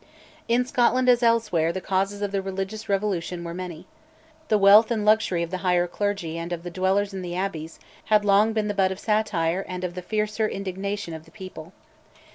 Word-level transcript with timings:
In 0.47 0.65
Scotland, 0.65 1.07
as 1.09 1.21
elsewhere, 1.21 1.71
the 1.71 1.79
causes 1.79 2.23
of 2.23 2.31
the 2.31 2.41
religious 2.41 2.89
revolution 2.89 3.43
were 3.43 3.53
many. 3.53 3.85
The 4.47 4.57
wealth 4.57 4.89
and 4.89 5.05
luxury 5.05 5.43
of 5.43 5.51
the 5.51 5.59
higher 5.59 5.85
clergy, 5.85 6.39
and 6.39 6.51
of 6.51 6.63
the 6.63 6.71
dwellers 6.71 7.13
in 7.13 7.21
the 7.21 7.35
abbeys, 7.35 7.79
had 8.05 8.25
long 8.25 8.51
been 8.51 8.67
the 8.67 8.73
butt 8.73 8.91
of 8.91 8.97
satire 8.99 9.63
and 9.67 9.83
of 9.83 9.93
the 9.93 10.01
fiercer 10.01 10.49
indignation 10.49 11.13
of 11.13 11.25
the 11.25 11.31
people. 11.31 11.71